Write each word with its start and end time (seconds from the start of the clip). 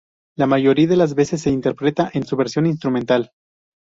La 0.35 0.47
mayoría 0.47 0.87
de 0.87 0.95
las 0.95 1.13
veces 1.13 1.43
se 1.43 1.49
le 1.51 1.55
interpreta 1.57 2.09
en 2.15 2.25
su 2.25 2.35
versión 2.35 2.65
instrumental. 2.65 3.33